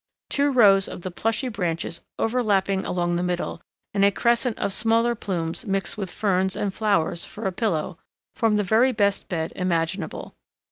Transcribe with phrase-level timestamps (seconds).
[0.31, 3.61] Two rows of the plushy branches overlapping along the middle,
[3.93, 7.99] and a crescent of smaller plumes mixed with ferns and flowers for a pillow,
[8.35, 10.33] form the very best bed imaginable.